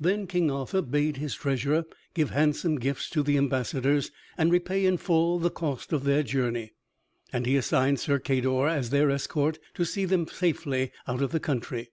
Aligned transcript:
Then 0.00 0.26
King 0.26 0.50
Arthur 0.50 0.82
bade 0.82 1.18
his 1.18 1.36
treasurer 1.36 1.84
give 2.12 2.30
handsome 2.30 2.74
gifts 2.80 3.08
to 3.10 3.22
the 3.22 3.36
ambassadors, 3.38 4.10
and 4.36 4.50
repay 4.50 4.84
in 4.84 4.96
full 4.96 5.38
the 5.38 5.48
cost 5.48 5.92
of 5.92 6.02
their 6.02 6.24
journey, 6.24 6.72
and 7.32 7.46
he 7.46 7.56
assigned 7.56 8.00
Sir 8.00 8.18
Cador 8.18 8.66
as 8.66 8.90
their 8.90 9.12
escort 9.12 9.60
to 9.74 9.84
see 9.84 10.06
them 10.06 10.26
safely 10.26 10.90
out 11.06 11.22
of 11.22 11.30
the 11.30 11.38
country. 11.38 11.90